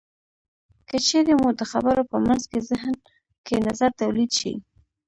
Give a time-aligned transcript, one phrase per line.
[0.87, 2.93] که چېرې مو د خبرو په منځ کې زهن
[3.45, 4.53] کې نظر تولید شي.